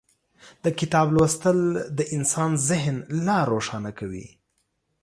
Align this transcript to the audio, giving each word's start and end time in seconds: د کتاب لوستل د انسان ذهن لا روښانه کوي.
د 0.63 0.65
کتاب 0.79 1.07
لوستل 1.15 1.59
د 1.97 1.99
انسان 2.15 2.51
ذهن 2.69 2.95
لا 3.25 3.39
روښانه 3.51 3.91
کوي. 3.99 4.27